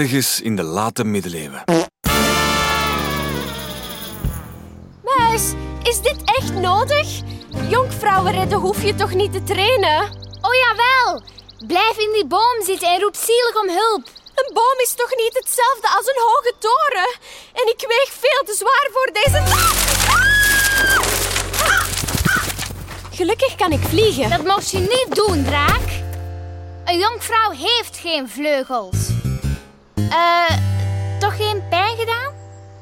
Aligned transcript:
ergens 0.00 0.40
in 0.40 0.56
de 0.56 0.62
late 0.62 1.04
middeleeuwen. 1.04 1.64
Muis, 5.02 5.52
is 5.82 6.00
dit 6.00 6.16
echt 6.24 6.54
nodig? 6.54 7.20
Jonkvrouwen 7.68 8.32
redden 8.32 8.58
hoef 8.58 8.82
je 8.82 8.94
toch 8.94 9.14
niet 9.14 9.32
te 9.32 9.42
trainen? 9.42 10.00
Oh 10.40 10.54
jawel! 10.54 11.22
Blijf 11.66 11.98
in 11.98 12.12
die 12.12 12.26
boom 12.26 12.62
zitten 12.64 12.88
en 12.88 13.00
roep 13.00 13.16
zielig 13.16 13.56
om 13.62 13.68
hulp. 13.68 14.06
Een 14.34 14.50
boom 14.54 14.78
is 14.82 14.94
toch 14.96 15.10
niet 15.16 15.34
hetzelfde 15.34 15.88
als 15.96 16.06
een 16.06 16.22
hoge 16.26 16.52
toren? 16.58 17.10
En 17.52 17.66
ik 17.72 17.84
weeg 17.88 18.10
veel 18.20 18.42
te 18.44 18.54
zwaar 18.54 18.88
voor 18.92 19.10
deze... 19.12 19.42
Gelukkig 23.10 23.54
kan 23.54 23.72
ik 23.72 23.80
vliegen. 23.88 24.30
Dat 24.30 24.44
mocht 24.44 24.70
je 24.70 24.78
niet 24.78 25.08
doen, 25.10 25.44
draak. 25.44 25.88
Een 26.84 26.98
jonkvrouw 26.98 27.50
heeft 27.50 27.96
geen 27.96 28.28
vleugels. 28.28 29.03
Eh, 29.94 30.56
toch 31.18 31.36
geen 31.36 31.62
pijn 31.68 31.96
gedaan? 31.96 32.32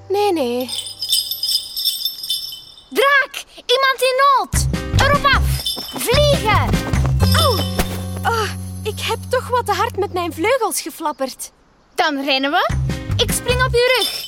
Nee, 0.09 0.33
nee. 0.33 0.71
Draak! 2.91 3.45
Iemand 3.55 3.98
in 4.01 4.23
nood! 4.25 4.66
Erop 5.01 5.25
af! 5.25 5.43
Vliegen! 6.02 6.69
Au! 7.37 7.59
Oh, 8.23 8.51
ik 8.83 9.01
heb 9.01 9.19
toch 9.29 9.49
wat 9.49 9.66
te 9.66 9.73
hard 9.73 9.96
met 9.96 10.13
mijn 10.13 10.32
vleugels 10.32 10.80
geflapperd. 10.80 11.52
Dan 11.95 12.24
rennen 12.24 12.51
we. 12.51 12.71
Ik 13.16 13.32
spring 13.32 13.63
op 13.65 13.73
uw 13.73 13.97
rug. 13.99 14.26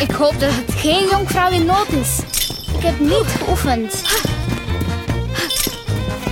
Ik 0.00 0.10
hoop 0.10 0.40
dat 0.40 0.50
het 0.52 0.72
geen 0.74 1.08
jonkvrouw 1.08 1.50
in 1.50 1.64
nood 1.66 1.88
is. 1.88 2.18
Ik 2.76 2.82
heb 2.82 3.00
niet 3.00 3.26
geoefend. 3.26 4.02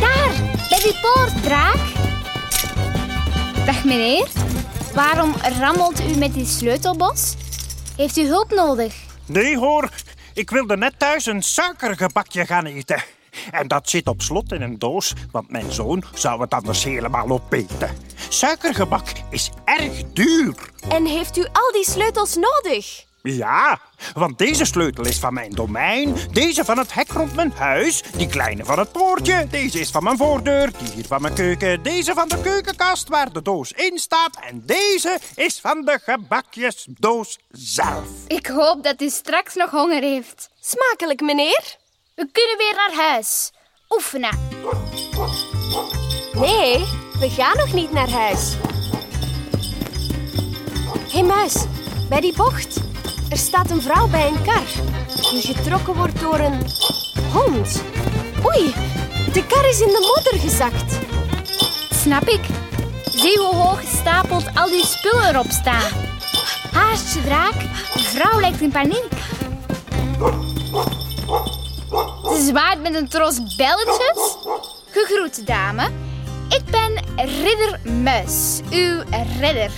Daar, 0.00 0.32
bij 0.68 0.80
die 0.82 0.98
poort, 1.00 1.42
draak. 1.42 1.91
Dag 3.66 3.84
meneer. 3.84 4.28
Waarom 4.94 5.34
rammelt 5.58 6.00
u 6.00 6.16
met 6.16 6.34
die 6.34 6.46
sleutelbos? 6.46 7.34
Heeft 7.96 8.16
u 8.16 8.26
hulp 8.26 8.50
nodig? 8.50 8.94
Nee 9.26 9.58
hoor, 9.58 9.88
ik 10.34 10.50
wilde 10.50 10.76
net 10.76 10.98
thuis 10.98 11.26
een 11.26 11.42
suikergebakje 11.42 12.46
gaan 12.46 12.66
eten. 12.66 13.02
En 13.50 13.68
dat 13.68 13.90
zit 13.90 14.08
op 14.08 14.22
slot 14.22 14.52
in 14.52 14.62
een 14.62 14.78
doos, 14.78 15.12
want 15.30 15.50
mijn 15.50 15.72
zoon 15.72 16.04
zou 16.14 16.40
het 16.40 16.54
anders 16.54 16.84
helemaal 16.84 17.28
opeten. 17.28 17.90
Suikergebak 18.28 19.06
is 19.30 19.50
erg 19.64 20.02
duur. 20.12 20.54
En 20.88 21.06
heeft 21.06 21.36
u 21.36 21.46
al 21.52 21.72
die 21.72 21.90
sleutels 21.90 22.36
nodig? 22.36 23.04
Ja, 23.22 23.80
want 24.14 24.38
deze 24.38 24.64
sleutel 24.64 25.06
is 25.06 25.18
van 25.18 25.34
mijn 25.34 25.50
domein, 25.50 26.16
deze 26.32 26.64
van 26.64 26.78
het 26.78 26.94
hek 26.94 27.12
rond 27.12 27.34
mijn 27.34 27.52
huis, 27.52 28.02
die 28.16 28.26
kleine 28.26 28.64
van 28.64 28.78
het 28.78 28.92
poortje, 28.92 29.46
deze 29.50 29.80
is 29.80 29.90
van 29.90 30.04
mijn 30.04 30.16
voordeur, 30.16 30.70
die 30.78 30.92
hier 30.92 31.06
van 31.06 31.22
mijn 31.22 31.34
keuken, 31.34 31.82
deze 31.82 32.14
van 32.14 32.28
de 32.28 32.40
keukenkast 32.40 33.08
waar 33.08 33.32
de 33.32 33.42
doos 33.42 33.72
in 33.72 33.98
staat 33.98 34.38
en 34.48 34.62
deze 34.66 35.18
is 35.34 35.60
van 35.60 35.84
de 35.84 36.00
gebakjesdoos 36.02 37.38
zelf. 37.50 38.04
Ik 38.26 38.46
hoop 38.46 38.82
dat 38.82 39.02
u 39.02 39.08
straks 39.08 39.54
nog 39.54 39.70
honger 39.70 40.02
heeft. 40.02 40.50
Smakelijk, 40.60 41.20
meneer. 41.20 41.76
We 42.14 42.28
kunnen 42.32 42.56
weer 42.58 42.74
naar 42.74 43.06
huis. 43.08 43.52
Oefenen. 43.88 44.38
Nee, 46.32 46.78
we 47.18 47.30
gaan 47.30 47.56
nog 47.56 47.72
niet 47.72 47.92
naar 47.92 48.10
huis. 48.10 48.54
Hé 51.10 51.18
hey, 51.18 51.22
muis, 51.22 51.64
bij 52.08 52.20
die 52.20 52.36
bocht. 52.36 52.91
Er 53.32 53.38
staat 53.38 53.70
een 53.70 53.82
vrouw 53.82 54.08
bij 54.08 54.26
een 54.28 54.42
kar 54.42 54.66
die 55.30 55.54
getrokken 55.54 55.94
wordt 55.94 56.20
door 56.20 56.38
een 56.38 56.66
hond. 57.32 57.82
Oei, 58.44 58.74
de 59.32 59.46
kar 59.46 59.68
is 59.68 59.80
in 59.80 59.86
de 59.86 60.14
modder 60.14 60.40
gezakt. 60.40 60.98
Snap 61.90 62.22
ik. 62.22 62.40
Zie 63.04 63.38
hoe 63.38 63.54
hoog 63.54 63.80
gestapeld 63.80 64.44
al 64.54 64.66
die 64.66 64.86
spullen 64.86 65.28
erop 65.28 65.50
staan. 65.50 65.90
Haast 66.72 67.14
je 67.14 67.22
draak, 67.22 67.60
de 67.92 68.02
vrouw 68.02 68.40
lijkt 68.40 68.60
in 68.60 68.70
paniek. 68.70 69.12
Ze 72.22 72.46
zwaait 72.48 72.82
met 72.82 72.94
een 72.94 73.08
tros 73.08 73.56
belletjes. 73.56 74.36
Gegroet, 74.90 75.46
dame. 75.46 75.90
Ik 76.48 76.64
ben 76.70 77.04
Ridder 77.16 77.92
Muis, 77.92 78.60
uw 78.70 79.02
redder. 79.40 79.70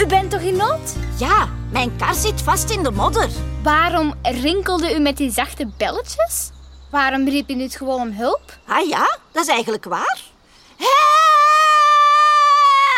U 0.00 0.06
bent 0.06 0.30
toch 0.30 0.40
in 0.40 0.56
nood? 0.56 0.94
Ja, 1.18 1.48
mijn 1.72 1.96
kar 1.96 2.14
zit 2.14 2.42
vast 2.42 2.70
in 2.70 2.82
de 2.82 2.90
modder. 2.90 3.28
Waarom 3.62 4.14
rinkelde 4.22 4.94
u 4.94 4.98
met 4.98 5.16
die 5.16 5.30
zachte 5.30 5.66
belletjes? 5.76 6.50
Waarom 6.90 7.28
riep 7.28 7.50
u 7.50 7.54
niet 7.54 7.76
gewoon 7.76 8.00
om 8.00 8.12
hulp? 8.12 8.58
Ah 8.66 8.88
ja, 8.88 9.18
dat 9.32 9.42
is 9.42 9.48
eigenlijk 9.48 9.84
waar. 9.84 10.18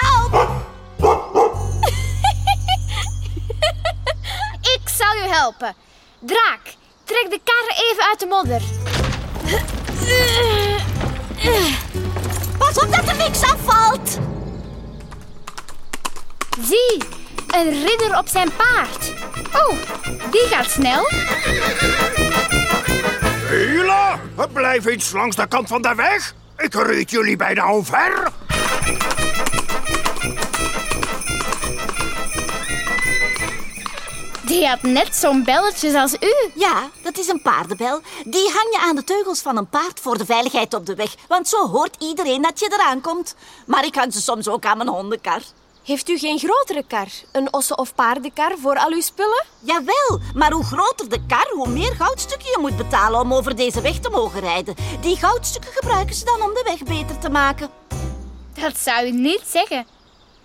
Help! 0.00 0.48
Ik 4.74 4.80
zal 4.84 5.16
u 5.16 5.28
helpen. 5.28 5.74
Draak, 6.18 6.74
trek 7.04 7.26
de 7.30 7.40
kar 7.44 7.76
even 7.90 8.04
uit 8.04 8.20
de 8.20 8.26
modder. 8.26 8.62
Een 17.66 17.86
ridder 17.86 18.18
op 18.18 18.28
zijn 18.28 18.50
paard. 18.56 19.12
Oh, 19.54 19.76
die 20.30 20.40
gaat 20.40 20.70
snel. 20.70 21.04
Hela, 23.48 24.20
blijf 24.52 24.84
eens 24.84 25.12
langs 25.12 25.36
de 25.36 25.46
kant 25.48 25.68
van 25.68 25.82
de 25.82 25.94
weg. 25.94 26.34
Ik 26.56 26.74
reed 26.74 27.10
jullie 27.10 27.36
bijna 27.36 27.72
omver. 27.72 28.32
Die 34.42 34.68
had 34.68 34.82
net 34.82 35.16
zo'n 35.16 35.44
belletje 35.44 36.00
als 36.00 36.14
u. 36.20 36.50
Ja, 36.54 36.88
dat 37.02 37.18
is 37.18 37.28
een 37.28 37.42
paardenbel. 37.42 38.00
Die 38.24 38.50
hang 38.50 38.68
je 38.70 38.78
aan 38.80 38.96
de 38.96 39.04
teugels 39.04 39.40
van 39.40 39.56
een 39.56 39.68
paard 39.68 40.00
voor 40.00 40.18
de 40.18 40.24
veiligheid 40.24 40.74
op 40.74 40.86
de 40.86 40.94
weg. 40.94 41.14
Want 41.28 41.48
zo 41.48 41.68
hoort 41.68 41.96
iedereen 41.98 42.42
dat 42.42 42.60
je 42.60 42.68
eraan 42.72 43.00
komt. 43.00 43.34
Maar 43.66 43.84
ik 43.84 43.94
hang 43.94 44.12
ze 44.12 44.20
soms 44.20 44.48
ook 44.48 44.64
aan 44.64 44.76
mijn 44.76 44.88
hondenkar. 44.88 45.40
Heeft 45.82 46.08
u 46.08 46.18
geen 46.18 46.38
grotere 46.38 46.84
kar? 46.86 47.08
Een 47.32 47.52
ossen- 47.52 47.78
of 47.78 47.94
paardenkar 47.94 48.54
voor 48.58 48.78
al 48.78 48.90
uw 48.92 49.00
spullen? 49.00 49.44
Jawel, 49.60 50.20
maar 50.34 50.52
hoe 50.52 50.64
groter 50.64 51.08
de 51.08 51.26
kar, 51.26 51.48
hoe 51.54 51.68
meer 51.68 51.94
goudstukken 51.94 52.48
je 52.50 52.58
moet 52.60 52.76
betalen 52.76 53.20
om 53.20 53.34
over 53.34 53.56
deze 53.56 53.80
weg 53.80 53.98
te 53.98 54.10
mogen 54.10 54.40
rijden. 54.40 54.74
Die 55.00 55.16
goudstukken 55.16 55.72
gebruiken 55.72 56.14
ze 56.14 56.24
dan 56.24 56.42
om 56.42 56.54
de 56.54 56.62
weg 56.64 56.82
beter 56.82 57.18
te 57.18 57.28
maken. 57.30 57.70
Dat 58.54 58.76
zou 58.78 59.06
u 59.06 59.10
niet 59.10 59.42
zeggen. 59.46 59.86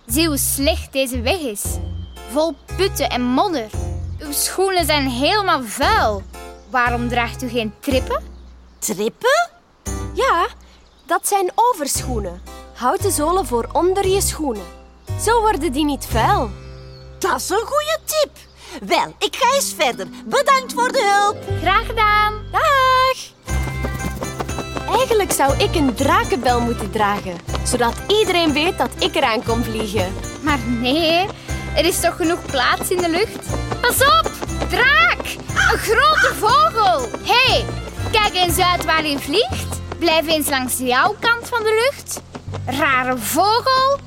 Zie 0.06 0.26
hoe 0.26 0.38
slecht 0.38 0.92
deze 0.92 1.20
weg 1.20 1.38
is. 1.38 1.64
Vol 2.32 2.54
putten 2.76 3.10
en 3.10 3.22
modder. 3.22 3.70
Uw 4.18 4.32
schoenen 4.32 4.84
zijn 4.84 5.08
helemaal 5.08 5.62
vuil. 5.62 6.22
Waarom 6.70 7.08
draagt 7.08 7.42
u 7.42 7.48
geen 7.48 7.74
trippen? 7.80 8.24
Trippen? 8.78 9.50
Ja, 10.14 10.46
dat 11.06 11.28
zijn 11.28 11.52
overschoenen. 11.54 12.42
Houten 12.74 13.12
zolen 13.12 13.46
voor 13.46 13.68
onder 13.72 14.06
je 14.08 14.20
schoenen. 14.20 14.77
Zo 15.24 15.40
worden 15.40 15.72
die 15.72 15.84
niet 15.84 16.06
vuil. 16.10 16.50
Dat 17.18 17.40
is 17.40 17.48
een 17.48 17.56
goede 17.56 17.98
tip. 18.04 18.30
Wel, 18.88 19.14
ik 19.18 19.36
ga 19.36 19.54
eens 19.54 19.74
verder. 19.78 20.06
Bedankt 20.24 20.72
voor 20.72 20.92
de 20.92 21.22
hulp. 21.22 21.58
Graag 21.60 21.86
gedaan. 21.86 22.34
Dag! 22.52 23.36
Eigenlijk 24.96 25.32
zou 25.32 25.56
ik 25.56 25.74
een 25.74 25.94
drakenbel 25.94 26.60
moeten 26.60 26.90
dragen, 26.90 27.36
zodat 27.64 27.94
iedereen 28.06 28.52
weet 28.52 28.78
dat 28.78 28.90
ik 28.98 29.14
eraan 29.14 29.44
kom 29.44 29.64
vliegen. 29.64 30.14
Maar 30.42 30.58
nee, 30.58 31.26
er 31.76 31.84
is 31.84 32.00
toch 32.00 32.16
genoeg 32.16 32.46
plaats 32.46 32.90
in 32.90 32.96
de 32.96 33.08
lucht? 33.08 33.46
Pas 33.80 34.00
op! 34.00 34.30
Draak! 34.68 35.36
Een 35.48 35.78
grote 35.78 36.34
vogel! 36.38 37.08
Hé, 37.22 37.52
hey, 37.52 37.64
kijk 38.12 38.34
eens 38.34 38.58
uit 38.58 38.84
waar 38.84 39.02
hij 39.02 39.18
vliegt. 39.18 39.80
Blijf 39.98 40.26
eens 40.26 40.48
langs 40.48 40.78
jouw 40.78 41.16
kant 41.20 41.48
van 41.48 41.62
de 41.62 41.90
lucht. 41.90 42.20
Rare 42.66 43.18
vogel. 43.18 43.98